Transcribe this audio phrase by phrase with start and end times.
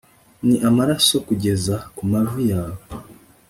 [0.47, 2.81] Ni amaraso kugeza kumavi yawe